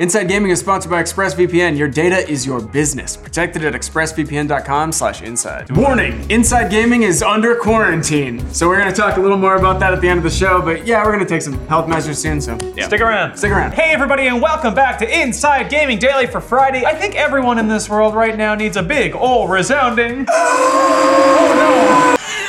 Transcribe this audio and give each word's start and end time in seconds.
Inside 0.00 0.24
Gaming 0.26 0.50
is 0.50 0.58
sponsored 0.58 0.90
by 0.90 1.00
ExpressVPN. 1.04 1.78
Your 1.78 1.86
data 1.86 2.28
is 2.28 2.44
your 2.44 2.60
business. 2.60 3.16
Protected 3.16 3.64
at 3.64 3.74
expressvpn.com/inside. 3.74 5.70
Warning: 5.70 6.28
Inside 6.28 6.68
Gaming 6.68 7.04
is 7.04 7.22
under 7.22 7.54
quarantine, 7.54 8.44
so 8.52 8.66
we're 8.66 8.78
gonna 8.78 8.90
talk 8.92 9.18
a 9.18 9.20
little 9.20 9.36
more 9.36 9.54
about 9.54 9.78
that 9.78 9.92
at 9.92 10.00
the 10.00 10.08
end 10.08 10.18
of 10.18 10.24
the 10.24 10.30
show. 10.30 10.60
But 10.60 10.84
yeah, 10.84 11.04
we're 11.04 11.12
gonna 11.12 11.24
take 11.24 11.42
some 11.42 11.64
health 11.68 11.86
measures 11.86 12.18
soon. 12.18 12.40
So 12.40 12.58
yeah. 12.74 12.88
Stick 12.88 13.02
around. 13.02 13.36
Stick 13.36 13.52
around. 13.52 13.74
Hey, 13.74 13.92
everybody, 13.92 14.26
and 14.26 14.42
welcome 14.42 14.74
back 14.74 14.98
to 14.98 15.22
Inside 15.22 15.70
Gaming 15.70 16.00
Daily 16.00 16.26
for 16.26 16.40
Friday. 16.40 16.84
I 16.84 16.96
think 16.96 17.14
everyone 17.14 17.60
in 17.60 17.68
this 17.68 17.88
world 17.88 18.16
right 18.16 18.36
now 18.36 18.56
needs 18.56 18.76
a 18.76 18.82
big, 18.82 19.14
old, 19.14 19.48
resounding. 19.48 20.26
oh 20.28 21.54
no! 21.54 22.43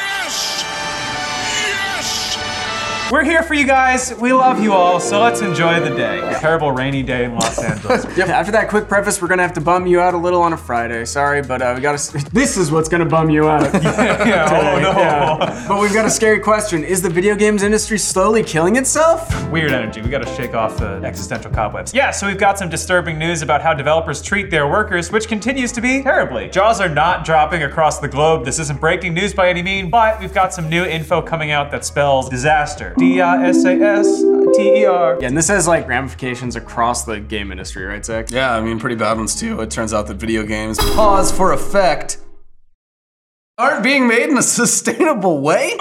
We're 3.12 3.24
here 3.24 3.44
for 3.44 3.54
you 3.54 3.68
guys. 3.68 4.16
We 4.16 4.34
love 4.34 4.60
you 4.64 4.74
all, 4.74 5.00
so 5.00 5.22
let's 5.22 5.42
enjoy 5.42 5.80
the 5.80 5.96
day. 5.96 6.18
A 6.28 6.40
terrible 6.40 6.72
rainy 6.72 7.04
day 7.04 7.26
in 7.26 7.36
Los 7.36 7.60
Angeles. 7.64 8.04
Yep. 8.18 8.30
After 8.30 8.52
that 8.54 8.68
quick 8.68 8.88
preface, 8.88 9.22
we're 9.22 9.28
gonna 9.28 9.44
have 9.44 9.54
to 9.54 9.62
bum 9.62 9.86
you 9.86 10.00
out 10.00 10.16
a 10.16 10.18
little 10.18 10.42
on 10.42 10.54
a 10.54 10.58
Friday. 10.58 11.06
Sorry, 11.06 11.44
but 11.44 11.62
uh, 11.62 11.74
we 11.76 11.82
gotta. 11.82 11.96
This 12.34 12.58
is 12.58 12.72
what's 12.72 12.90
gonna 12.90 13.06
bum 13.06 13.30
you 13.30 13.48
out. 13.48 13.72
yeah, 13.84 14.48
oh 14.50 14.80
no. 14.82 15.00
Yeah. 15.00 15.66
But 15.68 15.80
we've 15.80 15.94
got 15.94 16.06
a 16.06 16.10
scary 16.10 16.40
question: 16.40 16.84
Is 16.84 17.04
the 17.04 17.10
video 17.10 17.36
games 17.36 17.62
industry 17.62 18.00
slowly 18.00 18.42
killing 18.44 18.76
itself? 18.76 19.30
Weird 19.52 19.72
energy. 19.72 20.02
We 20.02 20.10
gotta 20.10 20.34
shake 20.36 20.56
off 20.56 20.78
the 20.78 21.00
existential 21.04 21.52
cobwebs. 21.52 21.94
Yeah, 21.94 22.10
so 22.10 22.26
we've 22.26 22.40
got 22.40 22.58
some 22.58 22.70
disturbing 22.70 23.20
news 23.20 23.44
about 23.44 23.62
how 23.62 23.76
developers 23.76 24.20
treat 24.22 24.50
their 24.50 24.68
workers, 24.68 25.12
which 25.12 25.28
continues 25.28 25.72
to 25.74 25.82
be 25.82 26.02
terribly. 26.02 26.50
Jaws 26.50 26.82
are 26.82 26.90
not 26.90 27.24
dropping 27.24 27.62
across 27.64 28.00
the 28.00 28.08
globe. 28.08 28.46
This 28.46 28.58
isn't 28.58 28.80
breaking 28.82 29.14
news 29.14 29.32
by 29.34 29.48
any 29.50 29.62
mean, 29.62 29.92
but 29.92 30.20
we've 30.20 30.34
got 30.34 30.54
some 30.56 30.68
new 30.70 30.84
info 30.84 31.22
coming 31.22 31.52
out 31.52 31.70
that 31.70 31.86
spells 31.86 32.30
disaster. 32.30 32.95
D 32.98 33.22
I 33.22 33.48
S 33.48 33.66
A 33.66 33.74
S 33.74 34.22
T 34.56 34.82
E 34.82 34.86
R. 34.86 35.18
Yeah, 35.20 35.28
and 35.28 35.38
this 35.38 35.48
has 35.50 35.68
like 35.68 35.88
ramifications 35.88 36.56
across 36.56 37.04
the 37.04 37.20
game 37.20 37.52
industry, 37.52 37.84
right, 37.86 38.06
Zach? 38.06 38.32
Yeah, 38.32 38.56
I 38.56 38.62
mean, 38.62 38.80
pretty 38.80 38.96
bad 38.96 39.18
ones 39.18 39.40
too. 39.40 39.60
It 39.62 39.72
turns 39.72 39.94
out 39.94 40.08
that 40.08 40.16
video 40.16 40.44
games, 40.44 40.78
pause 40.96 41.32
for 41.32 41.54
effect, 41.54 42.18
aren't 43.58 43.84
being 43.84 44.06
made 44.08 44.30
in 44.30 44.38
a 44.38 44.42
sustainable 44.60 45.40
way. 45.42 45.76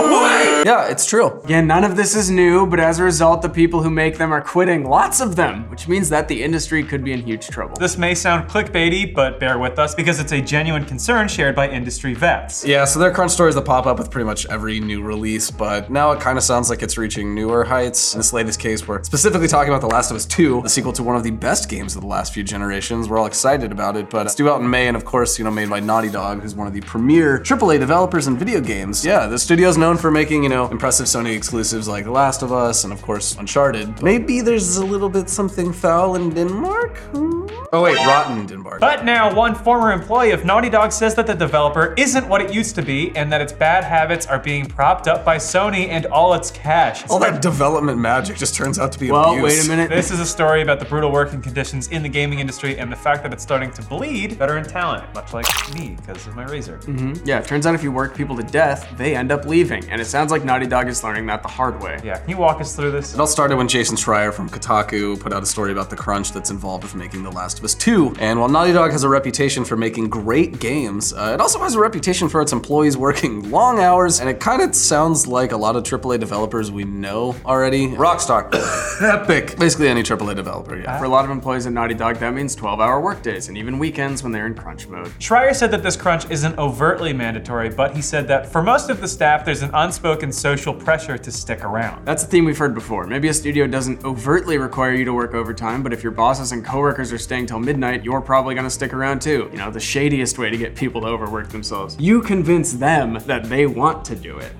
What? 0.00 0.66
Yeah, 0.66 0.88
it's 0.88 1.06
true. 1.06 1.40
Again, 1.42 1.66
none 1.66 1.84
of 1.84 1.96
this 1.96 2.14
is 2.14 2.30
new, 2.30 2.66
but 2.66 2.80
as 2.80 2.98
a 2.98 3.04
result, 3.04 3.40
the 3.42 3.48
people 3.48 3.82
who 3.82 3.90
make 3.90 4.18
them 4.18 4.32
are 4.32 4.40
quitting, 4.40 4.84
lots 4.88 5.20
of 5.20 5.36
them, 5.36 5.68
which 5.70 5.88
means 5.88 6.08
that 6.10 6.28
the 6.28 6.42
industry 6.42 6.82
could 6.82 7.02
be 7.02 7.12
in 7.12 7.22
huge 7.22 7.48
trouble. 7.48 7.76
This 7.76 7.96
may 7.96 8.14
sound 8.14 8.48
clickbaity, 8.48 9.14
but 9.14 9.40
bear 9.40 9.58
with 9.58 9.78
us 9.78 9.94
because 9.94 10.20
it's 10.20 10.32
a 10.32 10.40
genuine 10.40 10.84
concern 10.84 11.28
shared 11.28 11.54
by 11.54 11.68
industry 11.68 12.14
vets. 12.14 12.64
Yeah, 12.64 12.84
so 12.84 12.98
there 12.98 13.10
are 13.10 13.14
crunch 13.14 13.32
stories 13.32 13.54
that 13.54 13.64
pop 13.64 13.86
up 13.86 13.98
with 13.98 14.10
pretty 14.10 14.26
much 14.26 14.46
every 14.46 14.80
new 14.80 15.02
release, 15.02 15.50
but 15.50 15.90
now 15.90 16.12
it 16.12 16.20
kind 16.20 16.36
of 16.36 16.44
sounds 16.44 16.68
like 16.70 16.82
it's 16.82 16.98
reaching 16.98 17.34
newer 17.34 17.64
heights. 17.64 18.14
In 18.14 18.18
this 18.20 18.32
latest 18.32 18.60
case, 18.60 18.86
we're 18.86 19.02
specifically 19.02 19.48
talking 19.48 19.70
about 19.72 19.80
The 19.80 19.88
Last 19.88 20.10
of 20.10 20.16
Us 20.16 20.26
2, 20.26 20.62
the 20.62 20.68
sequel 20.68 20.92
to 20.94 21.02
one 21.02 21.16
of 21.16 21.24
the 21.24 21.30
best 21.30 21.68
games 21.70 21.94
of 21.94 22.02
the 22.02 22.08
last 22.08 22.34
few 22.34 22.42
generations. 22.42 23.08
We're 23.08 23.18
all 23.18 23.26
excited 23.26 23.72
about 23.72 23.96
it, 23.96 24.10
but 24.10 24.26
it's 24.26 24.34
due 24.34 24.50
out 24.50 24.60
in 24.60 24.68
May, 24.68 24.88
and 24.88 24.96
of 24.96 25.04
course, 25.04 25.38
you 25.38 25.44
know, 25.44 25.50
made 25.50 25.70
by 25.70 25.80
Naughty 25.90 26.08
Dog, 26.08 26.40
who's 26.40 26.54
one 26.54 26.68
of 26.68 26.72
the 26.72 26.80
premier 26.82 27.40
AAA 27.40 27.80
developers 27.80 28.28
in 28.28 28.36
video 28.36 28.60
games. 28.60 29.04
Yeah, 29.04 29.26
the 29.26 29.36
studio's 29.36 29.76
known 29.76 29.96
for 29.96 30.08
making, 30.08 30.44
you 30.44 30.48
know, 30.48 30.68
impressive 30.68 31.06
Sony 31.06 31.34
exclusives 31.36 31.88
like 31.88 32.04
The 32.04 32.12
Last 32.12 32.42
of 32.42 32.52
Us 32.52 32.84
and 32.84 32.92
of 32.92 33.02
course 33.02 33.36
Uncharted. 33.36 34.00
Maybe 34.00 34.40
there's 34.40 34.76
a 34.76 34.86
little 34.86 35.08
bit 35.08 35.28
something 35.28 35.72
foul 35.72 36.14
in 36.14 36.30
Denmark? 36.30 36.96
Hmm. 37.12 37.39
Hmm? 37.70 37.76
Oh 37.76 37.82
wait, 37.82 37.96
rotten 37.98 38.38
in 38.38 38.46
Denmark. 38.46 38.80
But 38.80 39.04
now, 39.04 39.32
one 39.32 39.54
former 39.54 39.92
employee 39.92 40.32
of 40.32 40.44
Naughty 40.44 40.68
Dog 40.68 40.90
says 40.90 41.14
that 41.14 41.26
the 41.26 41.34
developer 41.34 41.94
isn't 41.96 42.26
what 42.28 42.40
it 42.40 42.52
used 42.52 42.74
to 42.74 42.82
be 42.82 43.12
and 43.14 43.32
that 43.32 43.40
its 43.40 43.52
bad 43.52 43.84
habits 43.84 44.26
are 44.26 44.40
being 44.40 44.66
propped 44.66 45.06
up 45.06 45.24
by 45.24 45.36
Sony 45.36 45.88
and 45.88 46.06
all 46.06 46.34
its 46.34 46.50
cash. 46.50 47.08
all 47.08 47.20
that 47.20 47.40
development 47.40 47.96
magic 47.98 48.36
just 48.36 48.56
turns 48.56 48.78
out 48.78 48.90
to 48.92 48.98
be 48.98 49.10
well, 49.12 49.30
abuse. 49.34 49.42
wait 49.44 49.64
a 49.64 49.68
minute. 49.68 49.88
This 49.88 50.10
is 50.10 50.18
a 50.18 50.26
story 50.26 50.62
about 50.62 50.80
the 50.80 50.84
brutal 50.84 51.12
working 51.12 51.40
conditions 51.40 51.86
in 51.88 52.02
the 52.02 52.08
gaming 52.08 52.40
industry 52.40 52.76
and 52.78 52.90
the 52.90 52.96
fact 52.96 53.22
that 53.22 53.32
it's 53.32 53.42
starting 53.42 53.70
to 53.72 53.82
bleed 53.82 54.32
veteran 54.32 54.64
talent, 54.64 55.04
much 55.14 55.32
like 55.32 55.46
me 55.74 55.96
because 55.96 56.26
of 56.26 56.34
my 56.34 56.44
razor. 56.44 56.80
Yeah, 57.24 57.38
it 57.38 57.46
turns 57.46 57.66
out 57.66 57.74
if 57.76 57.84
you 57.84 57.92
work 57.92 58.16
people 58.16 58.36
to 58.36 58.42
death, 58.42 58.88
they 58.96 59.14
end 59.14 59.30
up 59.30 59.44
leaving, 59.44 59.88
and 59.90 60.00
it 60.00 60.06
sounds 60.06 60.32
like 60.32 60.44
Naughty 60.44 60.66
Dog 60.66 60.88
is 60.88 61.04
learning 61.04 61.26
that 61.26 61.42
the 61.42 61.48
hard 61.48 61.80
way. 61.80 62.00
Yeah, 62.02 62.18
can 62.18 62.30
you 62.30 62.36
walk 62.36 62.60
us 62.60 62.74
through 62.74 62.90
this? 62.90 63.14
It 63.14 63.20
all 63.20 63.26
started 63.28 63.56
when 63.56 63.68
Jason 63.68 63.96
Schreier 63.96 64.32
from 64.32 64.48
Kotaku 64.48 65.18
put 65.20 65.32
out 65.32 65.42
a 65.42 65.46
story 65.46 65.70
about 65.70 65.88
the 65.88 65.96
crunch 65.96 66.32
that's 66.32 66.50
involved 66.50 66.82
with 66.82 66.94
making 66.96 67.22
The 67.22 67.30
Last 67.30 67.59
of 67.60 67.64
Us 67.64 67.74
2. 67.74 68.16
And 68.18 68.40
while 68.40 68.48
Naughty 68.48 68.72
Dog 68.72 68.90
has 68.90 69.04
a 69.04 69.08
reputation 69.08 69.64
for 69.64 69.76
making 69.76 70.08
great 70.08 70.58
games, 70.58 71.12
uh, 71.12 71.32
it 71.34 71.40
also 71.40 71.58
has 71.60 71.74
a 71.74 71.78
reputation 71.78 72.28
for 72.28 72.40
its 72.40 72.52
employees 72.52 72.96
working 72.96 73.50
long 73.50 73.78
hours, 73.80 74.20
and 74.20 74.28
it 74.28 74.40
kind 74.40 74.62
of 74.62 74.74
sounds 74.74 75.26
like 75.26 75.52
a 75.52 75.56
lot 75.56 75.76
of 75.76 75.84
AAA 75.84 76.18
developers 76.18 76.70
we 76.70 76.84
know 76.84 77.36
already. 77.44 77.88
Rockstar, 77.88 78.48
Epic, 79.02 79.58
basically 79.58 79.88
any 79.88 80.02
AAA 80.02 80.34
developer, 80.34 80.76
yeah. 80.76 80.98
For 80.98 81.04
a 81.04 81.08
lot 81.08 81.24
of 81.24 81.30
employees 81.30 81.66
at 81.66 81.72
Naughty 81.72 81.94
Dog, 81.94 82.16
that 82.16 82.32
means 82.32 82.56
12-hour 82.56 83.00
workdays 83.00 83.48
and 83.48 83.58
even 83.58 83.78
weekends 83.78 84.22
when 84.22 84.32
they're 84.32 84.46
in 84.46 84.54
crunch 84.54 84.88
mode. 84.88 85.08
Schreier 85.18 85.54
said 85.54 85.70
that 85.70 85.82
this 85.82 85.96
crunch 85.96 86.30
isn't 86.30 86.58
overtly 86.58 87.12
mandatory, 87.12 87.68
but 87.68 87.94
he 87.94 88.02
said 88.02 88.26
that 88.28 88.46
for 88.46 88.62
most 88.62 88.88
of 88.88 89.00
the 89.00 89.08
staff, 89.08 89.44
there's 89.44 89.62
an 89.62 89.70
unspoken 89.74 90.32
social 90.32 90.72
pressure 90.72 91.18
to 91.18 91.30
stick 91.30 91.62
around. 91.62 92.04
That's 92.06 92.22
a 92.22 92.26
theme 92.26 92.46
we've 92.46 92.58
heard 92.58 92.74
before. 92.74 93.06
Maybe 93.06 93.28
a 93.28 93.34
studio 93.34 93.66
doesn't 93.66 94.04
overtly 94.04 94.56
require 94.56 94.94
you 94.94 95.04
to 95.04 95.12
work 95.12 95.34
overtime, 95.34 95.82
but 95.82 95.92
if 95.92 96.02
your 96.02 96.12
bosses 96.12 96.52
and 96.52 96.64
coworkers 96.64 97.12
are 97.12 97.18
staying 97.18 97.49
till 97.50 97.58
midnight, 97.58 98.04
you're 98.04 98.20
probably 98.20 98.54
gonna 98.54 98.70
stick 98.70 98.92
around 98.92 99.20
too. 99.20 99.48
You 99.50 99.58
know, 99.58 99.72
the 99.72 99.80
shadiest 99.80 100.38
way 100.38 100.50
to 100.50 100.56
get 100.56 100.76
people 100.76 101.00
to 101.00 101.08
overwork 101.08 101.48
themselves. 101.48 101.96
You 101.98 102.22
convince 102.22 102.74
them 102.74 103.18
that 103.26 103.44
they 103.44 103.66
want 103.66 104.04
to 104.04 104.14
do 104.14 104.38
it. 104.38 104.52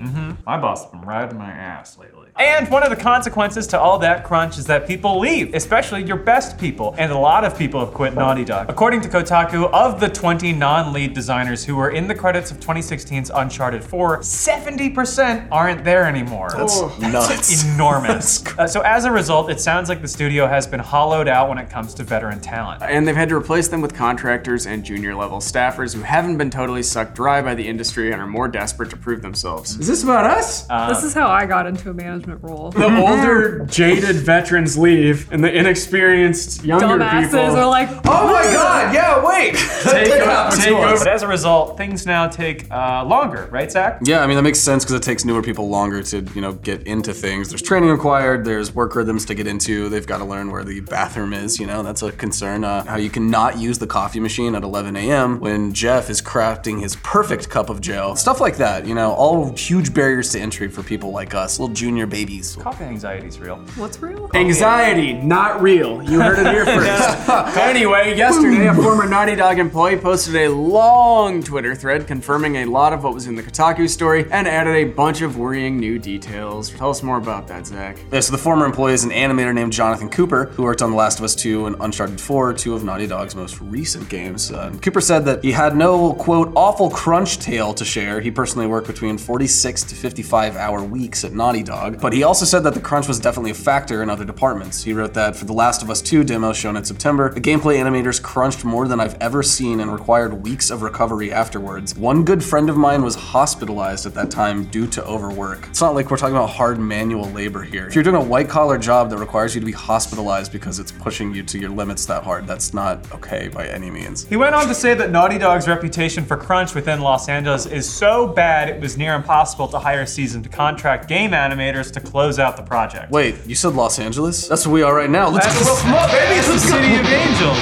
My 0.45 0.59
boss 0.59 0.83
has 0.83 0.91
been 0.91 1.01
riding 1.01 1.37
my 1.37 1.49
ass 1.49 1.97
lately. 1.97 2.21
And 2.37 2.69
one 2.69 2.81
of 2.81 2.89
the 2.89 2.95
consequences 2.95 3.67
to 3.67 3.79
all 3.79 3.99
that 3.99 4.23
crunch 4.23 4.57
is 4.57 4.65
that 4.65 4.87
people 4.87 5.19
leave, 5.19 5.53
especially 5.53 6.03
your 6.03 6.17
best 6.17 6.57
people. 6.57 6.95
And 6.97 7.11
a 7.11 7.17
lot 7.17 7.43
of 7.43 7.57
people 7.57 7.79
have 7.81 7.93
quit 7.93 8.15
Naughty 8.15 8.45
Dog. 8.45 8.69
According 8.69 9.01
to 9.01 9.09
Kotaku, 9.09 9.69
of 9.71 9.99
the 9.99 10.07
20 10.07 10.53
non 10.53 10.93
lead 10.93 11.13
designers 11.13 11.65
who 11.65 11.75
were 11.75 11.91
in 11.91 12.07
the 12.07 12.15
credits 12.15 12.49
of 12.49 12.59
2016's 12.59 13.29
Uncharted 13.29 13.83
4, 13.83 14.19
70% 14.19 15.49
aren't 15.51 15.83
there 15.83 16.05
anymore. 16.05 16.49
That's 16.57 16.81
nuts. 16.99 17.63
enormous. 17.65 18.43
Uh, 18.57 18.65
so 18.65 18.81
as 18.81 19.05
a 19.05 19.11
result, 19.11 19.51
it 19.51 19.59
sounds 19.59 19.89
like 19.89 20.01
the 20.01 20.07
studio 20.07 20.47
has 20.47 20.65
been 20.65 20.79
hollowed 20.79 21.27
out 21.27 21.49
when 21.49 21.57
it 21.57 21.69
comes 21.69 21.93
to 21.95 22.03
veteran 22.03 22.39
talent. 22.39 22.80
And 22.81 23.07
they've 23.07 23.15
had 23.15 23.29
to 23.29 23.35
replace 23.35 23.67
them 23.67 23.81
with 23.81 23.93
contractors 23.93 24.65
and 24.65 24.83
junior 24.83 25.15
level 25.15 25.37
staffers 25.39 25.93
who 25.95 26.01
haven't 26.01 26.37
been 26.37 26.49
totally 26.49 26.83
sucked 26.83 27.15
dry 27.15 27.41
by 27.41 27.53
the 27.55 27.67
industry 27.67 28.11
and 28.11 28.21
are 28.21 28.27
more 28.27 28.47
desperate 28.47 28.89
to 28.89 28.97
prove 28.97 29.21
themselves. 29.21 29.77
Is 29.77 29.87
this 29.87 30.03
about 30.03 30.25
us? 30.25 30.63
this 30.89 31.03
is 31.03 31.13
how 31.13 31.27
I 31.29 31.45
got 31.45 31.67
into 31.67 31.89
a 31.89 31.93
management 31.93 32.43
role. 32.43 32.71
the 32.71 32.85
older, 33.07 33.65
jaded 33.65 34.15
veterans 34.17 34.77
leave, 34.77 35.31
and 35.31 35.43
the 35.43 35.53
inexperienced 35.53 36.63
younger 36.63 36.85
Dumbasses 36.85 37.23
people 37.25 37.39
are 37.39 37.67
like, 37.67 37.89
Oh 38.05 38.27
my 38.31 38.43
god, 38.43 38.93
yeah, 38.93 39.23
wait! 39.23 39.53
take, 39.83 40.07
That 40.09 40.53
o- 40.53 40.55
take 40.55 40.69
to 40.69 40.77
us. 40.77 40.99
But 40.99 41.07
as 41.07 41.21
a 41.23 41.27
result, 41.27 41.77
things 41.77 42.05
now 42.05 42.27
take 42.27 42.69
uh, 42.71 43.05
longer, 43.05 43.47
right, 43.51 43.71
Zach? 43.71 43.99
Yeah, 44.03 44.21
I 44.21 44.27
mean 44.27 44.35
that 44.37 44.43
makes 44.43 44.59
sense 44.59 44.83
because 44.83 44.95
it 44.95 45.03
takes 45.03 45.23
newer 45.25 45.41
people 45.41 45.69
longer 45.69 46.01
to, 46.03 46.21
you 46.35 46.41
know, 46.41 46.53
get 46.53 46.83
into 46.87 47.13
things. 47.13 47.49
There's 47.49 47.61
training 47.61 47.89
required. 47.89 48.45
There's 48.45 48.73
work 48.73 48.95
rhythms 48.95 49.25
to 49.25 49.35
get 49.35 49.47
into. 49.47 49.89
They've 49.89 50.07
got 50.07 50.17
to 50.19 50.25
learn 50.25 50.51
where 50.51 50.63
the 50.63 50.79
bathroom 50.81 51.33
is. 51.33 51.59
You 51.59 51.67
know, 51.67 51.83
that's 51.83 52.01
a 52.01 52.11
concern. 52.11 52.63
Uh, 52.63 52.70
how 52.85 52.97
you 52.97 53.09
cannot 53.09 53.57
use 53.57 53.77
the 53.79 53.87
coffee 53.87 54.19
machine 54.19 54.55
at 54.55 54.63
11 54.63 54.95
a.m. 54.95 55.39
when 55.39 55.73
Jeff 55.73 56.09
is 56.09 56.21
crafting 56.21 56.79
his 56.81 56.95
perfect 56.97 57.49
cup 57.49 57.69
of 57.69 57.81
Joe. 57.81 58.15
Stuff 58.15 58.39
like 58.39 58.57
that. 58.57 58.85
You 58.87 58.95
know, 58.95 59.11
all 59.13 59.55
huge 59.55 59.93
barriers 59.93 60.31
to 60.31 60.39
entry 60.39 60.67
for 60.69 60.83
people 60.83 61.11
like 61.11 61.33
us, 61.33 61.59
little 61.59 61.73
junior 61.75 62.07
babies. 62.07 62.55
Coffee 62.55 62.85
anxiety 62.85 63.27
is 63.27 63.39
real. 63.39 63.57
what's 63.75 64.01
real? 64.01 64.29
Anxiety, 64.33 65.13
not 65.13 65.61
real. 65.61 66.01
You 66.03 66.21
heard 66.21 66.39
it 66.39 66.51
here 66.51 66.65
first. 66.77 67.29
anyway, 67.57 68.15
yesterday, 68.17 68.67
a 68.67 68.73
former 68.73 69.07
Naughty 69.07 69.35
Dog 69.35 69.59
employee 69.59 69.97
posted 69.97 70.35
a 70.35 70.47
long 70.49 71.43
Twitter 71.43 71.75
thread 71.75 72.07
confirming 72.07 72.57
a 72.57 72.65
lot 72.65 72.93
of 72.93 73.03
what 73.03 73.13
was 73.13 73.27
in 73.27 73.35
the 73.35 73.43
Kotaku 73.43 73.89
story 73.89 74.25
and 74.31 74.47
added 74.47 74.75
a 74.75 74.85
bunch 74.85 75.21
of 75.21 75.37
worrying 75.37 75.77
new 75.79 75.99
details. 75.99 76.69
Tell 76.71 76.89
us 76.89 77.03
more 77.03 77.17
about 77.17 77.47
that, 77.47 77.67
Zach. 77.67 77.97
Yeah, 78.11 78.19
so 78.19 78.31
the 78.31 78.37
former 78.37 78.65
employee 78.65 78.93
is 78.93 79.03
an 79.03 79.11
animator 79.11 79.53
named 79.53 79.73
Jonathan 79.73 80.09
Cooper, 80.09 80.45
who 80.45 80.63
worked 80.63 80.81
on 80.81 80.91
The 80.91 80.97
Last 80.97 81.19
of 81.19 81.25
Us 81.25 81.35
2 81.35 81.65
and 81.65 81.75
Uncharted 81.79 82.19
4, 82.19 82.53
two 82.61 82.75
of 82.75 82.83
Naughty 82.83 83.07
Dog's 83.07 83.35
most 83.35 83.59
recent 83.59 84.07
games. 84.07 84.51
Uh, 84.51 84.71
Cooper 84.83 85.01
said 85.01 85.25
that 85.25 85.43
he 85.43 85.51
had 85.51 85.75
no, 85.75 86.13
quote, 86.13 86.53
awful 86.55 86.91
crunch 86.91 87.39
tale 87.39 87.73
to 87.73 87.83
share. 87.83 88.21
He 88.21 88.29
personally 88.29 88.67
worked 88.67 88.85
between 88.85 89.17
46 89.17 89.81
to 89.83 89.95
55 89.95 90.55
hour 90.55 90.83
weeks 90.83 91.23
at 91.23 91.33
Naughty 91.33 91.63
Dog, 91.63 91.99
but 91.99 92.13
he 92.13 92.21
also 92.21 92.45
said 92.45 92.59
that 92.59 92.75
the 92.75 92.79
crunch 92.79 93.07
was 93.07 93.19
definitely 93.19 93.49
a 93.49 93.55
factor 93.55 94.03
in 94.03 94.11
other 94.11 94.23
departments. 94.25 94.83
He 94.83 94.93
wrote 94.93 95.15
that 95.15 95.35
for 95.35 95.45
The 95.45 95.53
Last 95.53 95.81
of 95.81 95.89
Us 95.89 96.03
2 96.03 96.23
demo 96.23 96.53
shown 96.53 96.77
in 96.77 96.85
September, 96.85 97.33
the 97.33 97.41
gameplay 97.41 97.77
animators 97.77 98.21
crunched 98.21 98.63
more 98.63 98.87
than 98.87 98.99
I've 98.99 99.19
ever 99.19 99.41
seen 99.41 99.79
and 99.79 99.91
required 99.91 100.43
weeks 100.43 100.69
of 100.69 100.83
recovery 100.83 101.33
afterwards. 101.33 101.97
One 101.97 102.23
good 102.23 102.43
friend 102.43 102.69
of 102.69 102.77
mine 102.77 103.01
was 103.01 103.15
hospitalized 103.15 104.05
at 104.05 104.13
that 104.13 104.29
time 104.29 104.65
due 104.65 104.85
to 104.87 105.03
overwork. 105.05 105.67
It's 105.69 105.81
not 105.81 105.95
like 105.95 106.11
we're 106.11 106.17
talking 106.17 106.35
about 106.35 106.51
hard 106.51 106.77
manual 106.77 107.25
labor 107.31 107.63
here. 107.63 107.87
If 107.87 107.95
you're 107.95 108.03
doing 108.03 108.17
a 108.17 108.23
white 108.23 108.49
collar 108.49 108.77
job 108.77 109.09
that 109.09 109.17
requires 109.17 109.55
you 109.55 109.61
to 109.61 109.65
be 109.65 109.71
hospitalized 109.71 110.51
because 110.51 110.77
it's 110.77 110.91
pushing 110.91 111.33
you 111.33 111.41
to 111.41 111.57
your 111.57 111.71
limits 111.71 112.05
that 112.05 112.23
hard, 112.23 112.45
that's 112.51 112.73
not 112.73 113.09
okay 113.13 113.47
by 113.47 113.65
any 113.67 113.89
means. 113.89 114.25
He 114.25 114.35
went 114.35 114.53
on 114.53 114.67
to 114.67 114.75
say 114.75 114.93
that 114.93 115.09
Naughty 115.09 115.37
Dog's 115.37 115.69
reputation 115.69 116.25
for 116.25 116.35
crunch 116.35 116.75
within 116.75 116.99
Los 116.99 117.29
Angeles 117.29 117.65
is 117.65 117.89
so 117.89 118.27
bad 118.27 118.67
it 118.67 118.81
was 118.81 118.97
near 118.97 119.15
impossible 119.15 119.69
to 119.69 119.79
hire 119.79 120.05
seasoned 120.05 120.51
contract 120.51 121.07
game 121.07 121.31
animators 121.31 121.93
to 121.93 122.01
close 122.01 122.39
out 122.39 122.57
the 122.57 122.63
project. 122.63 123.09
Wait, 123.09 123.35
you 123.45 123.55
said 123.55 123.73
Los 123.73 123.99
Angeles? 123.99 124.49
That's 124.49 124.67
where 124.67 124.73
we 124.73 124.83
are 124.83 124.93
right 124.93 125.09
now. 125.09 125.29
Let's 125.29 125.47
That's 125.47 125.65
go. 125.65 125.75
the, 125.77 125.83
baby, 126.11 126.39
it's 126.39 126.49
the 126.49 126.59
city 126.59 126.95
of 126.95 127.05
angels. 127.05 127.57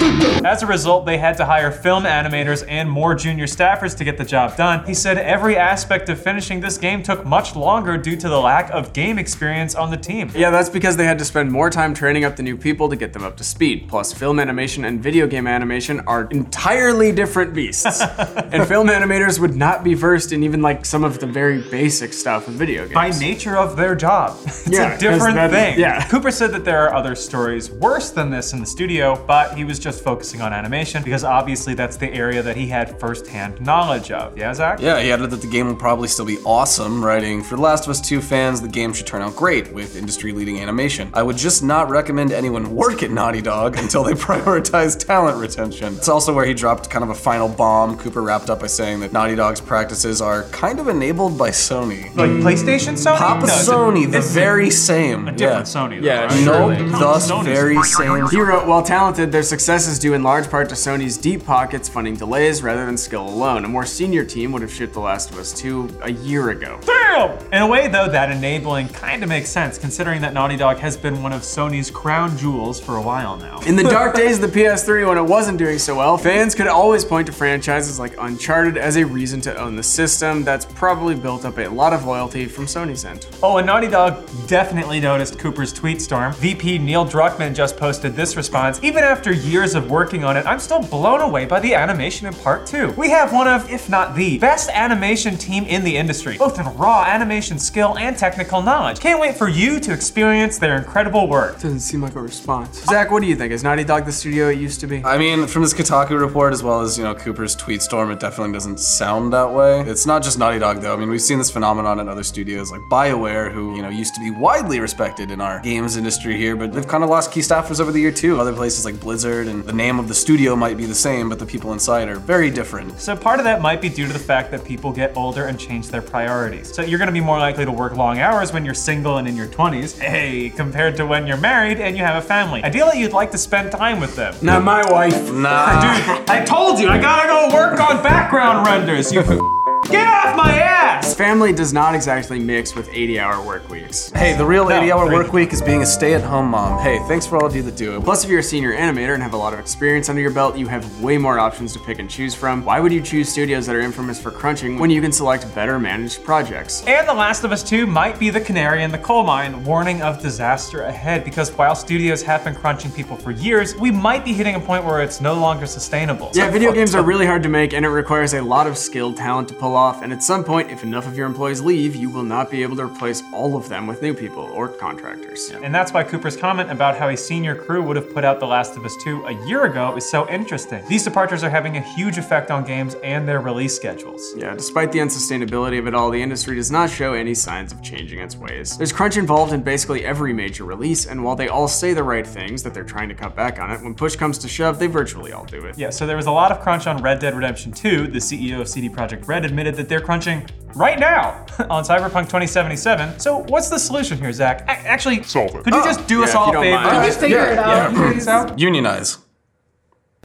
As 0.00 0.62
a 0.62 0.66
result, 0.66 1.06
they 1.06 1.18
had 1.18 1.36
to 1.38 1.44
hire 1.44 1.70
film 1.72 2.04
animators 2.04 2.64
and 2.68 2.88
more 2.88 3.14
junior 3.14 3.46
staffers 3.46 3.96
to 3.96 4.04
get 4.04 4.18
the 4.18 4.24
job 4.24 4.56
done. 4.56 4.84
He 4.84 4.94
said 4.94 5.18
every 5.18 5.56
aspect 5.56 6.08
of 6.08 6.20
finishing 6.20 6.60
this 6.60 6.78
game 6.78 7.02
took 7.02 7.24
much 7.24 7.56
longer 7.56 7.96
due 7.96 8.16
to 8.16 8.28
the 8.28 8.38
lack 8.38 8.70
of 8.70 8.92
game 8.92 9.18
experience 9.18 9.74
on 9.74 9.90
the 9.90 9.96
team. 9.96 10.30
Yeah, 10.34 10.50
that's 10.50 10.68
because 10.68 10.96
they 10.96 11.04
had 11.04 11.18
to 11.18 11.24
spend 11.24 11.50
more 11.50 11.70
time 11.70 11.94
training 11.94 12.24
up 12.24 12.36
the 12.36 12.42
new 12.42 12.56
people 12.56 12.88
to 12.90 12.96
get 12.96 13.12
them 13.12 13.24
up 13.24 13.36
to 13.38 13.44
speed. 13.44 13.86
Plus, 13.88 14.12
film 14.12 14.38
animation 14.38 14.84
and 14.84 15.02
video 15.02 15.26
game 15.26 15.46
animation 15.46 16.00
are 16.00 16.24
entirely 16.30 17.10
different 17.12 17.54
beasts. 17.54 18.00
and 18.52 18.66
film 18.68 18.88
animators 18.88 19.38
would 19.40 19.56
not 19.56 19.82
be 19.82 19.94
versed 19.94 20.30
in 20.32 20.42
even 20.42 20.60
like 20.62 20.84
some 20.84 21.04
of 21.04 21.18
the 21.18 21.26
very 21.26 21.62
basic 21.70 22.12
stuff 22.12 22.46
of 22.48 22.54
video 22.54 22.82
games. 22.82 22.94
By 22.94 23.10
nature 23.10 23.56
of 23.56 23.76
their 23.76 23.94
job. 23.94 24.36
It's 24.66 24.68
Yeah, 24.78 24.94
a 24.94 24.98
different 24.98 25.52
thing. 25.52 25.78
yeah. 25.78 26.08
Cooper 26.08 26.30
said 26.32 26.50
that 26.52 26.64
there 26.64 26.80
are 26.88 26.92
other 26.94 27.14
stories 27.14 27.70
worse 27.70 28.10
than 28.10 28.30
this 28.30 28.52
in 28.52 28.58
the 28.60 28.66
studio, 28.66 29.14
but 29.26 29.56
he 29.56 29.62
was 29.62 29.78
just 29.86 30.02
focusing 30.02 30.40
on 30.42 30.52
animation 30.52 31.00
because 31.04 31.22
obviously 31.22 31.72
that's 31.72 31.96
the 31.96 32.12
area 32.12 32.42
that 32.42 32.56
he 32.56 32.66
had 32.66 32.98
firsthand 32.98 33.60
knowledge 33.60 34.10
of. 34.10 34.36
Yeah, 34.36 34.52
Zach? 34.52 34.80
Yeah, 34.80 35.00
he 35.00 35.12
added 35.12 35.30
that 35.30 35.40
the 35.40 35.46
game 35.46 35.68
will 35.68 35.76
probably 35.76 36.08
still 36.08 36.24
be 36.24 36.38
awesome, 36.38 37.04
writing, 37.04 37.40
For 37.40 37.54
The 37.54 37.62
Last 37.62 37.84
of 37.84 37.90
Us 37.90 38.00
2 38.00 38.20
fans, 38.20 38.60
the 38.60 38.66
game 38.66 38.92
should 38.92 39.06
turn 39.06 39.22
out 39.22 39.36
great 39.36 39.72
with 39.72 39.94
industry 39.96 40.32
leading 40.32 40.58
animation. 40.58 41.08
I 41.14 41.22
would 41.22 41.36
just 41.36 41.62
not 41.62 41.88
recommend 41.88 42.32
anyone 42.32 42.74
work 42.74 43.04
at 43.04 43.12
Naughty 43.12 43.40
Dog 43.40 43.76
until 43.78 44.02
they 44.02 44.12
prioritize 44.26 44.98
talent 44.98 45.38
retention. 45.38 45.94
It's 45.94 46.08
also 46.08 46.34
where 46.34 46.44
he 46.46 46.52
dropped 46.52 46.90
kind 46.90 47.04
of 47.04 47.10
a 47.10 47.14
final 47.14 47.48
bomb. 47.48 47.96
Cooper 47.96 48.22
wrapped 48.22 48.50
up 48.50 48.58
by 48.58 48.66
saying 48.66 48.98
that 49.00 49.12
Naughty 49.12 49.36
Dog's 49.36 49.60
practices 49.60 50.20
are 50.20 50.42
kind 50.50 50.80
of 50.80 50.88
enabled 50.88 51.38
by 51.38 51.50
Sony. 51.50 52.12
Like 52.16 52.30
PlayStation 52.30 52.94
Sony? 52.94 53.18
Papa 53.18 53.46
No, 53.46 53.54
it's 53.54 53.68
a- 53.68 53.70
Sony, 53.70 54.10
the 54.10 54.18
it's 54.18 54.30
a- 54.30 54.32
very 54.34 54.68
same. 54.70 55.28
A 55.28 55.32
different 55.32 55.68
yeah. 55.68 55.72
Sony. 55.80 56.00
Though, 56.00 56.06
Yeah, 56.06 56.22
right? 56.24 56.32
sure. 56.32 56.74
Nope, 56.74 56.98
thus 57.00 57.30
Sony's- 57.30 57.44
very 57.46 57.80
same. 57.84 58.26
He 58.30 58.40
wrote, 58.40 58.66
while 58.66 58.82
talented, 58.82 59.30
their 59.30 59.42
success 59.42 59.75
is 59.84 59.98
due 59.98 60.14
in 60.14 60.22
large 60.22 60.48
part 60.48 60.70
to 60.70 60.74
Sony's 60.74 61.18
deep 61.18 61.44
pockets 61.44 61.86
funding 61.86 62.14
delays 62.14 62.62
rather 62.62 62.86
than 62.86 62.96
skill 62.96 63.28
alone. 63.28 63.64
A 63.66 63.68
more 63.68 63.84
senior 63.84 64.24
team 64.24 64.50
would 64.52 64.62
have 64.62 64.72
shipped 64.72 64.94
The 64.94 65.00
Last 65.00 65.30
of 65.30 65.38
Us 65.38 65.52
2 65.52 65.98
a 66.00 66.12
year 66.12 66.48
ago. 66.48 66.80
Damn! 66.86 67.38
In 67.52 67.60
a 67.60 67.66
way, 67.66 67.86
though, 67.88 68.08
that 68.08 68.30
enabling 68.30 68.88
kind 68.88 69.22
of 69.22 69.28
makes 69.28 69.50
sense, 69.50 69.76
considering 69.76 70.22
that 70.22 70.32
Naughty 70.32 70.56
Dog 70.56 70.78
has 70.78 70.96
been 70.96 71.22
one 71.22 71.32
of 71.32 71.42
Sony's 71.42 71.90
crown 71.90 72.38
jewels 72.38 72.80
for 72.80 72.96
a 72.96 73.02
while 73.02 73.36
now. 73.36 73.60
In 73.66 73.76
the 73.76 73.82
dark 73.90 74.14
days 74.16 74.42
of 74.42 74.50
the 74.50 74.60
PS3 74.60 75.06
when 75.06 75.18
it 75.18 75.22
wasn't 75.22 75.58
doing 75.58 75.78
so 75.78 75.96
well, 75.96 76.16
fans 76.16 76.54
could 76.54 76.68
always 76.68 77.04
point 77.04 77.26
to 77.26 77.32
franchises 77.32 77.98
like 77.98 78.14
Uncharted 78.18 78.78
as 78.78 78.96
a 78.96 79.04
reason 79.04 79.40
to 79.42 79.54
own 79.60 79.76
the 79.76 79.82
system 79.82 80.42
that's 80.42 80.64
probably 80.64 81.14
built 81.14 81.44
up 81.44 81.58
a 81.58 81.68
lot 81.68 81.92
of 81.92 82.06
loyalty 82.06 82.46
from 82.46 82.64
Sony's 82.64 83.04
end. 83.04 83.26
Oh, 83.42 83.58
and 83.58 83.66
Naughty 83.66 83.88
Dog 83.88 84.26
definitely 84.46 85.00
noticed 85.00 85.38
Cooper's 85.38 85.72
tweet 85.72 86.00
storm. 86.00 86.32
VP 86.34 86.78
Neil 86.78 87.04
Druckmann 87.04 87.54
just 87.54 87.76
posted 87.76 88.14
this 88.14 88.36
response. 88.36 88.82
Even 88.82 89.02
after 89.02 89.32
years 89.32 89.65
of 89.74 89.90
working 89.90 90.24
on 90.24 90.36
it, 90.36 90.46
I'm 90.46 90.58
still 90.58 90.82
blown 90.82 91.20
away 91.20 91.44
by 91.44 91.60
the 91.60 91.74
animation 91.74 92.26
in 92.26 92.34
part 92.34 92.66
two. 92.66 92.92
We 92.92 93.10
have 93.10 93.32
one 93.32 93.48
of, 93.48 93.70
if 93.70 93.88
not 93.88 94.14
the, 94.14 94.38
best 94.38 94.70
animation 94.70 95.36
team 95.36 95.64
in 95.64 95.84
the 95.84 95.96
industry, 95.96 96.36
both 96.36 96.58
in 96.58 96.66
raw 96.76 97.04
animation 97.04 97.58
skill 97.58 97.96
and 97.98 98.16
technical 98.16 98.62
knowledge. 98.62 99.00
Can't 99.00 99.20
wait 99.20 99.36
for 99.36 99.48
you 99.48 99.80
to 99.80 99.92
experience 99.92 100.58
their 100.58 100.76
incredible 100.76 101.28
work. 101.28 101.54
Doesn't 101.54 101.80
seem 101.80 102.00
like 102.00 102.14
a 102.14 102.20
response. 102.20 102.84
Zach, 102.84 103.10
what 103.10 103.20
do 103.20 103.26
you 103.26 103.36
think? 103.36 103.52
Is 103.52 103.62
Naughty 103.62 103.84
Dog 103.84 104.04
the 104.04 104.12
studio 104.12 104.48
it 104.48 104.58
used 104.58 104.80
to 104.80 104.86
be? 104.86 105.04
I 105.04 105.18
mean, 105.18 105.46
from 105.46 105.62
this 105.62 105.74
Kotaku 105.74 106.20
report 106.20 106.52
as 106.52 106.62
well 106.62 106.80
as 106.80 106.98
you 106.98 107.04
know 107.04 107.14
Cooper's 107.14 107.54
tweet 107.54 107.82
storm, 107.82 108.10
it 108.10 108.20
definitely 108.20 108.52
doesn't 108.52 108.78
sound 108.80 109.32
that 109.32 109.52
way. 109.52 109.80
It's 109.80 110.06
not 110.06 110.22
just 110.22 110.38
Naughty 110.38 110.58
Dog 110.58 110.80
though. 110.80 110.94
I 110.94 110.96
mean, 110.96 111.08
we've 111.08 111.22
seen 111.22 111.38
this 111.38 111.50
phenomenon 111.50 112.00
in 112.00 112.08
other 112.08 112.22
studios 112.22 112.70
like 112.70 112.80
BioWare, 112.90 113.52
who 113.52 113.76
you 113.76 113.82
know 113.82 113.88
used 113.88 114.14
to 114.14 114.20
be 114.20 114.30
widely 114.30 114.80
respected 114.80 115.30
in 115.30 115.40
our 115.40 115.60
games 115.60 115.96
industry 115.96 116.36
here, 116.36 116.56
but 116.56 116.72
they've 116.72 116.86
kind 116.86 117.04
of 117.04 117.10
lost 117.10 117.32
key 117.32 117.40
staffers 117.40 117.80
over 117.80 117.92
the 117.92 118.00
year 118.00 118.12
too. 118.12 118.40
Other 118.40 118.52
places 118.52 118.84
like 118.84 118.98
Blizzard, 119.00 119.48
and 119.48 119.55
the 119.64 119.72
name 119.72 119.98
of 119.98 120.08
the 120.08 120.14
studio 120.14 120.56
might 120.56 120.76
be 120.76 120.86
the 120.86 120.94
same, 120.94 121.28
but 121.28 121.38
the 121.38 121.46
people 121.46 121.72
inside 121.72 122.08
are 122.08 122.16
very 122.16 122.50
different. 122.50 122.98
So 123.00 123.16
part 123.16 123.38
of 123.38 123.44
that 123.44 123.60
might 123.60 123.80
be 123.80 123.88
due 123.88 124.06
to 124.06 124.12
the 124.12 124.18
fact 124.18 124.50
that 124.50 124.64
people 124.64 124.92
get 124.92 125.16
older 125.16 125.46
and 125.46 125.58
change 125.58 125.88
their 125.88 126.02
priorities. 126.02 126.74
So 126.74 126.82
you're 126.82 126.98
gonna 126.98 127.12
be 127.12 127.20
more 127.20 127.38
likely 127.38 127.64
to 127.64 127.72
work 127.72 127.96
long 127.96 128.18
hours 128.18 128.52
when 128.52 128.64
you're 128.64 128.74
single 128.74 129.18
and 129.18 129.28
in 129.28 129.36
your 129.36 129.46
20s, 129.46 129.98
hey, 129.98 130.50
compared 130.50 130.96
to 130.96 131.06
when 131.06 131.26
you're 131.26 131.36
married 131.36 131.80
and 131.80 131.96
you 131.96 132.02
have 132.02 132.22
a 132.22 132.26
family. 132.26 132.62
Ideally, 132.62 133.00
you'd 133.00 133.12
like 133.12 133.30
to 133.32 133.38
spend 133.38 133.72
time 133.72 134.00
with 134.00 134.16
them. 134.16 134.34
Not 134.42 134.64
my 134.64 134.84
wife. 134.90 135.32
Nah. 135.32 135.80
Dude, 135.80 136.28
I 136.28 136.44
told 136.44 136.78
you, 136.78 136.88
I 136.88 136.98
gotta 136.98 137.28
go 137.28 137.54
work 137.54 137.80
on 137.80 138.02
background 138.02 138.66
renders. 138.66 139.12
You 139.12 139.22
get 139.90 140.06
off 140.06 140.36
my 140.36 140.52
ass! 140.52 140.65
Family 141.14 141.52
does 141.52 141.72
not 141.72 141.94
exactly 141.94 142.38
mix 142.38 142.74
with 142.74 142.88
80 142.92 143.18
hour 143.18 143.42
work 143.44 143.68
weeks. 143.70 144.10
Hey, 144.10 144.36
the 144.36 144.44
real 144.44 144.68
No, 144.68 144.76
80 144.80 144.92
hour 144.92 145.06
great. 145.06 145.14
work 145.14 145.32
week 145.32 145.52
is 145.52 145.62
being 145.62 145.80
a 145.82 145.86
stay 145.86 146.12
at 146.14 146.22
home 146.22 146.50
mom. 146.50 146.78
Hey, 146.82 146.98
thanks 147.08 147.26
for 147.26 147.36
all 147.36 147.46
of 147.46 147.56
you 147.56 147.62
that 147.62 147.76
do 147.76 147.96
it. 147.96 148.04
Plus, 148.04 148.24
if 148.24 148.30
you're 148.30 148.40
a 148.40 148.42
senior 148.42 148.74
animator 148.76 149.14
and 149.14 149.22
have 149.22 149.32
a 149.32 149.36
lot 149.36 149.54
of 149.54 149.58
experience 149.58 150.08
under 150.08 150.20
your 150.20 150.30
belt, 150.30 150.56
you 150.58 150.66
have 150.66 151.00
way 151.00 151.16
more 151.16 151.38
options 151.38 151.72
to 151.72 151.78
pick 151.78 151.98
and 152.00 152.10
choose 152.10 152.34
from. 152.34 152.64
Why 152.64 152.80
would 152.80 152.92
you 152.92 153.00
choose 153.00 153.28
studios 153.30 153.66
that 153.66 153.76
are 153.76 153.80
infamous 153.80 154.20
for 154.20 154.30
crunching 154.30 154.78
when 154.78 154.90
you 154.90 155.00
can 155.00 155.12
select 155.12 155.52
better 155.54 155.78
managed 155.78 156.22
projects? 156.24 156.84
And 156.86 157.08
The 157.08 157.14
Last 157.14 157.44
of 157.44 157.52
Us 157.52 157.62
2 157.62 157.86
might 157.86 158.18
be 158.18 158.28
the 158.28 158.40
canary 158.40 158.82
in 158.82 158.90
the 158.90 158.98
coal 158.98 159.22
mine, 159.24 159.64
warning 159.64 160.02
of 160.02 160.20
disaster 160.20 160.82
ahead. 160.82 161.24
Because 161.24 161.50
while 161.52 161.74
studios 161.74 162.22
have 162.22 162.44
been 162.44 162.54
crunching 162.54 162.90
people 162.90 163.16
for 163.16 163.30
years, 163.30 163.74
we 163.76 163.90
might 163.90 164.24
be 164.24 164.32
hitting 164.34 164.56
a 164.56 164.60
point 164.60 164.84
where 164.84 165.02
it's 165.02 165.20
no 165.20 165.34
longer 165.34 165.66
sustainable. 165.66 166.30
Yeah, 166.34 166.50
video 166.50 166.72
games 166.78 166.94
are 166.94 167.02
really 167.02 167.26
hard 167.26 167.42
to 167.44 167.48
make 167.48 167.72
and 167.72 167.86
it 167.86 167.90
requires 167.90 168.34
a 168.34 168.42
lot 168.42 168.66
of 168.66 168.76
skilled 168.76 169.16
talent 169.16 169.48
to 169.48 169.54
pull 169.54 169.74
off. 169.76 170.02
And 170.02 170.12
at 170.12 170.22
some 170.22 170.42
point, 170.44 170.70
if 170.70 170.82
enough 170.82 170.95
of 171.04 171.16
your 171.16 171.26
employees 171.26 171.60
leave, 171.60 171.96
you 171.96 172.08
will 172.08 172.22
not 172.22 172.50
be 172.50 172.62
able 172.62 172.76
to 172.76 172.84
replace 172.84 173.22
all 173.32 173.56
of 173.56 173.68
them 173.68 173.86
with 173.86 174.00
new 174.00 174.14
people 174.14 174.44
or 174.44 174.68
contractors. 174.68 175.50
And 175.50 175.74
that's 175.74 175.92
why 175.92 176.04
Cooper's 176.04 176.36
comment 176.36 176.70
about 176.70 176.96
how 176.96 177.08
a 177.08 177.16
senior 177.16 177.56
crew 177.56 177.82
would 177.82 177.96
have 177.96 178.14
put 178.14 178.24
out 178.24 178.38
The 178.38 178.46
Last 178.46 178.76
of 178.76 178.84
Us 178.84 178.94
2 179.02 179.26
a 179.26 179.46
year 179.46 179.64
ago 179.64 179.96
is 179.96 180.08
so 180.08 180.28
interesting. 180.30 180.84
These 180.88 181.02
departures 181.02 181.42
are 181.42 181.50
having 181.50 181.76
a 181.76 181.80
huge 181.80 182.16
effect 182.16 182.52
on 182.52 182.64
games 182.64 182.94
and 183.02 183.26
their 183.26 183.40
release 183.40 183.74
schedules. 183.74 184.34
Yeah, 184.36 184.54
despite 184.54 184.92
the 184.92 185.00
unsustainability 185.00 185.78
of 185.78 185.86
it 185.86 185.94
all, 185.94 186.10
the 186.10 186.22
industry 186.22 186.54
does 186.54 186.70
not 186.70 186.88
show 186.88 187.14
any 187.14 187.34
signs 187.34 187.72
of 187.72 187.82
changing 187.82 188.20
its 188.20 188.36
ways. 188.36 188.78
There's 188.78 188.92
crunch 188.92 189.16
involved 189.16 189.52
in 189.52 189.62
basically 189.62 190.04
every 190.04 190.32
major 190.32 190.64
release, 190.64 191.06
and 191.06 191.24
while 191.24 191.34
they 191.34 191.48
all 191.48 191.66
say 191.66 191.92
the 191.92 192.04
right 192.04 192.26
things 192.26 192.62
that 192.62 192.72
they're 192.72 192.84
trying 192.84 193.08
to 193.08 193.14
cut 193.14 193.34
back 193.34 193.58
on 193.58 193.72
it, 193.72 193.82
when 193.82 193.94
push 193.94 194.14
comes 194.14 194.38
to 194.38 194.48
shove, 194.48 194.78
they 194.78 194.86
virtually 194.86 195.32
all 195.32 195.44
do 195.44 195.66
it. 195.66 195.76
Yeah, 195.76 195.90
so 195.90 196.06
there 196.06 196.16
was 196.16 196.26
a 196.26 196.30
lot 196.30 196.52
of 196.52 196.60
crunch 196.60 196.86
on 196.86 197.02
Red 197.02 197.18
Dead 197.18 197.34
Redemption 197.34 197.72
2. 197.72 198.06
The 198.06 198.18
CEO 198.18 198.60
of 198.60 198.68
CD 198.68 198.88
Projekt 198.88 199.26
Red 199.26 199.44
admitted 199.44 199.74
that 199.76 199.88
they're 199.88 200.00
crunching 200.00 200.46
right 200.74 200.98
now 200.98 201.44
on 201.70 201.84
Cyberpunk 201.84 202.24
2077. 202.24 203.18
So 203.20 203.38
what's 203.48 203.68
the 203.68 203.78
solution 203.78 204.18
here, 204.18 204.32
Zach? 204.32 204.62
A- 204.62 204.70
actually, 204.70 205.22
Solve 205.22 205.54
it. 205.54 205.64
could 205.64 205.74
you 205.74 205.84
just 205.84 206.00
ah. 206.00 206.06
do 206.06 206.18
yeah, 206.18 206.24
us 206.24 206.30
if 206.30 206.36
all 206.36 206.56
a 206.56 206.60
favor? 206.60 206.76
mind. 206.76 206.90
Can 206.90 207.04
you 207.06 207.12
figure 207.12 207.46
it 207.52 207.58
out, 207.58 207.94
please? 207.94 208.60
Unionize. 208.60 209.18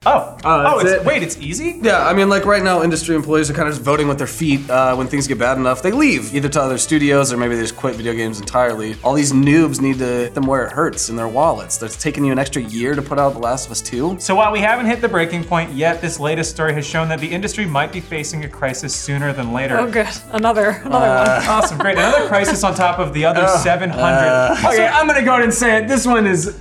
Oh, 0.03 0.35
Oh, 0.43 0.79
that's 0.79 0.93
it's, 0.93 1.01
it. 1.01 1.05
wait, 1.05 1.21
it's 1.21 1.37
easy? 1.37 1.77
Yeah, 1.79 2.07
I 2.07 2.13
mean, 2.15 2.27
like 2.27 2.43
right 2.45 2.63
now, 2.63 2.81
industry 2.81 3.15
employees 3.15 3.51
are 3.51 3.53
kind 3.53 3.67
of 3.67 3.75
just 3.75 3.85
voting 3.85 4.07
with 4.07 4.17
their 4.17 4.25
feet. 4.25 4.67
Uh, 4.67 4.95
when 4.95 5.05
things 5.05 5.27
get 5.27 5.37
bad 5.37 5.59
enough, 5.59 5.83
they 5.83 5.91
leave 5.91 6.33
either 6.33 6.49
to 6.49 6.59
other 6.59 6.79
studios 6.79 7.31
or 7.31 7.37
maybe 7.37 7.53
they 7.53 7.61
just 7.61 7.75
quit 7.77 7.93
video 7.93 8.13
games 8.15 8.39
entirely. 8.39 8.95
All 9.03 9.13
these 9.13 9.31
noobs 9.31 9.79
need 9.79 9.99
to 9.99 10.05
hit 10.05 10.33
them 10.33 10.47
where 10.47 10.65
it 10.65 10.71
hurts 10.71 11.09
in 11.09 11.15
their 11.15 11.27
wallets. 11.27 11.77
That's 11.77 11.95
taking 11.97 12.25
you 12.25 12.31
an 12.31 12.39
extra 12.39 12.63
year 12.63 12.95
to 12.95 13.01
put 13.03 13.19
out 13.19 13.33
The 13.33 13.39
Last 13.39 13.67
of 13.67 13.73
Us 13.73 13.81
2. 13.81 14.17
So 14.19 14.33
while 14.33 14.51
we 14.51 14.59
haven't 14.59 14.87
hit 14.87 15.01
the 15.01 15.07
breaking 15.07 15.43
point 15.43 15.71
yet, 15.73 16.01
this 16.01 16.19
latest 16.19 16.49
story 16.49 16.73
has 16.73 16.87
shown 16.87 17.07
that 17.09 17.19
the 17.19 17.29
industry 17.29 17.67
might 17.67 17.91
be 17.91 17.99
facing 17.99 18.43
a 18.43 18.49
crisis 18.49 18.95
sooner 18.95 19.33
than 19.33 19.53
later. 19.53 19.77
Oh, 19.77 19.85
good. 19.91 20.07
Another, 20.31 20.81
another 20.83 21.05
Uh, 21.05 21.41
one. 21.41 21.47
Awesome, 21.61 21.77
great. 21.77 21.99
Another 21.99 22.27
crisis 22.27 22.63
on 22.63 22.73
top 22.73 22.97
of 22.97 23.13
the 23.13 23.23
other 23.25 23.45
700. 23.59 24.67
Okay, 24.67 24.87
I'm 24.87 25.05
gonna 25.05 25.21
go 25.23 25.33
ahead 25.33 25.43
and 25.43 25.53
say 25.53 25.77
it. 25.77 25.87
This 25.87 26.07
one 26.07 26.25
is 26.25 26.57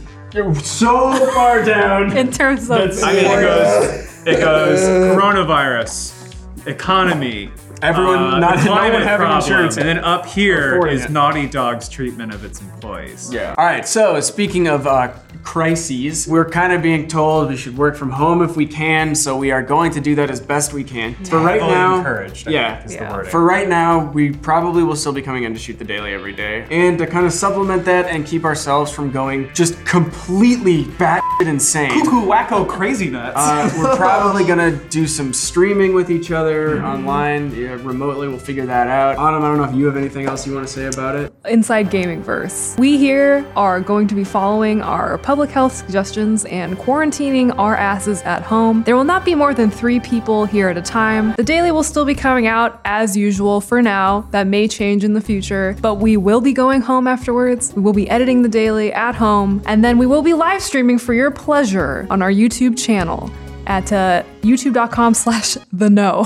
so 0.62 1.12
far 1.34 1.64
down. 1.64 2.16
In 2.16 2.30
terms 2.30 2.70
of. 2.70 3.02
I 3.02 3.12
mean, 3.12 3.24
it 3.24 3.40
goes, 3.40 4.26
it 4.26 4.40
goes 4.40 4.80
coronavirus, 4.80 6.66
economy, 6.66 7.50
Everyone 7.82 8.18
uh, 8.18 8.38
not, 8.38 8.58
the 8.58 8.64
no 8.66 8.70
one 8.72 8.80
climate 8.80 9.02
having 9.02 9.26
problem, 9.26 9.42
insurance. 9.42 9.76
and 9.78 9.88
then 9.88 9.98
up 10.00 10.26
here 10.26 10.74
Affording 10.76 10.96
is 10.98 11.04
it. 11.06 11.10
Naughty 11.10 11.46
Dog's 11.48 11.88
treatment 11.88 12.34
of 12.34 12.44
its 12.44 12.60
employees. 12.60 13.32
Yeah. 13.32 13.54
All 13.56 13.64
right. 13.64 13.88
So 13.88 14.20
speaking 14.20 14.68
of 14.68 14.86
uh, 14.86 15.14
crises, 15.42 16.26
we're 16.28 16.48
kind 16.48 16.72
of 16.72 16.82
being 16.82 17.08
told 17.08 17.48
we 17.48 17.56
should 17.56 17.76
work 17.76 17.96
from 17.96 18.10
home 18.10 18.42
if 18.42 18.56
we 18.56 18.66
can. 18.66 19.14
So 19.14 19.36
we 19.36 19.50
are 19.50 19.62
going 19.62 19.92
to 19.92 20.00
do 20.00 20.14
that 20.16 20.30
as 20.30 20.40
best 20.40 20.72
we 20.72 20.84
can. 20.84 21.14
For 21.24 21.38
right 21.38 21.60
now, 21.60 21.98
encouraged. 21.98 22.48
I 22.48 22.52
yeah. 22.52 22.86
Yeah. 22.88 23.22
For 23.24 23.44
right 23.44 23.68
now, 23.68 24.10
we 24.10 24.32
probably 24.32 24.82
will 24.82 24.96
still 24.96 25.12
be 25.12 25.22
coming 25.22 25.44
in 25.44 25.52
to 25.54 25.58
shoot 25.58 25.78
the 25.78 25.84
daily 25.84 26.12
every 26.12 26.32
day. 26.32 26.66
And 26.70 26.98
to 26.98 27.06
kind 27.06 27.26
of 27.26 27.32
supplement 27.32 27.84
that 27.84 28.06
and 28.06 28.26
keep 28.26 28.44
ourselves 28.44 28.90
from 28.92 29.10
going 29.10 29.52
just 29.54 29.84
completely 29.84 30.84
bat 30.98 31.22
insane. 31.48 31.90
Cuckoo 31.90 32.26
wacko 32.26 32.66
crazy 32.68 33.10
nuts. 33.10 33.36
Uh, 33.36 33.70
we're 33.78 33.96
probably 33.96 34.44
gonna 34.44 34.76
do 34.88 35.06
some 35.06 35.32
streaming 35.32 35.94
with 35.94 36.10
each 36.10 36.30
other 36.30 36.82
online, 36.84 37.54
yeah, 37.54 37.78
remotely. 37.82 38.28
We'll 38.28 38.38
figure 38.38 38.66
that 38.66 38.88
out. 38.88 39.16
Autumn, 39.16 39.42
I 39.42 39.48
don't 39.48 39.58
know 39.58 39.64
if 39.64 39.74
you 39.74 39.86
have 39.86 39.96
anything 39.96 40.26
else 40.26 40.46
you 40.46 40.54
want 40.54 40.66
to 40.66 40.72
say 40.72 40.86
about 40.86 41.16
it. 41.16 41.32
Inside 41.48 41.90
Gaming 41.90 42.22
Verse. 42.22 42.76
We 42.78 42.98
here 42.98 43.46
are 43.56 43.80
going 43.80 44.08
to 44.08 44.14
be 44.14 44.24
following 44.24 44.82
our 44.82 45.18
public 45.18 45.50
health 45.50 45.72
suggestions 45.72 46.44
and 46.46 46.76
quarantining 46.76 47.56
our 47.58 47.76
asses 47.76 48.22
at 48.22 48.42
home. 48.42 48.82
There 48.84 48.96
will 48.96 49.04
not 49.04 49.24
be 49.24 49.34
more 49.34 49.54
than 49.54 49.70
three 49.70 50.00
people 50.00 50.44
here 50.44 50.68
at 50.68 50.76
a 50.76 50.82
time. 50.82 51.34
The 51.36 51.44
daily 51.44 51.72
will 51.72 51.82
still 51.82 52.04
be 52.04 52.14
coming 52.14 52.46
out 52.46 52.80
as 52.84 53.16
usual 53.16 53.60
for 53.60 53.82
now. 53.82 54.28
That 54.30 54.46
may 54.46 54.68
change 54.68 55.04
in 55.04 55.14
the 55.14 55.20
future, 55.20 55.76
but 55.80 55.96
we 55.96 56.16
will 56.16 56.40
be 56.40 56.52
going 56.52 56.82
home 56.82 57.06
afterwards. 57.06 57.72
We 57.74 57.82
will 57.82 57.92
be 57.92 58.08
editing 58.10 58.42
the 58.42 58.48
daily 58.48 58.92
at 58.92 59.14
home, 59.14 59.62
and 59.66 59.84
then 59.84 59.98
we 59.98 60.06
will 60.06 60.22
be 60.22 60.34
live 60.34 60.62
streaming 60.62 60.98
for 60.98 61.14
your 61.30 61.44
pleasure 61.44 62.06
on 62.10 62.22
our 62.22 62.30
YouTube 62.30 62.76
channel 62.78 63.30
at 63.66 63.92
uh, 63.92 64.22
youtube.com 64.42 65.14
slash 65.14 65.56
the 65.72 65.88
no. 65.88 66.24